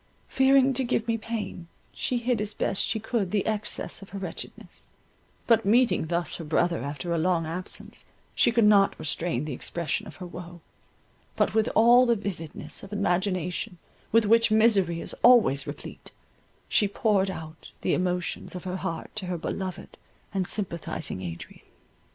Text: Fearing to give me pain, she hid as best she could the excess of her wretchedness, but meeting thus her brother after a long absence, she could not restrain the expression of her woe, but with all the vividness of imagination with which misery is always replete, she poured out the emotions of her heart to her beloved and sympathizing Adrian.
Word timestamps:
Fearing 0.29 0.73
to 0.73 0.83
give 0.83 1.07
me 1.07 1.15
pain, 1.15 1.67
she 1.93 2.17
hid 2.17 2.41
as 2.41 2.55
best 2.55 2.83
she 2.83 2.99
could 2.99 3.29
the 3.29 3.45
excess 3.45 4.01
of 4.01 4.09
her 4.09 4.17
wretchedness, 4.17 4.87
but 5.45 5.63
meeting 5.63 6.07
thus 6.07 6.37
her 6.37 6.43
brother 6.43 6.79
after 6.81 7.13
a 7.13 7.19
long 7.19 7.45
absence, 7.45 8.05
she 8.33 8.51
could 8.51 8.63
not 8.65 8.97
restrain 8.97 9.45
the 9.45 9.53
expression 9.53 10.07
of 10.07 10.15
her 10.15 10.25
woe, 10.25 10.61
but 11.35 11.53
with 11.53 11.67
all 11.75 12.07
the 12.07 12.15
vividness 12.15 12.81
of 12.81 12.91
imagination 12.91 13.77
with 14.11 14.25
which 14.25 14.49
misery 14.49 15.01
is 15.01 15.13
always 15.21 15.67
replete, 15.67 16.09
she 16.67 16.87
poured 16.87 17.29
out 17.29 17.69
the 17.81 17.93
emotions 17.93 18.55
of 18.55 18.63
her 18.63 18.77
heart 18.77 19.11
to 19.15 19.27
her 19.27 19.37
beloved 19.37 19.99
and 20.33 20.47
sympathizing 20.47 21.21
Adrian. 21.21 21.61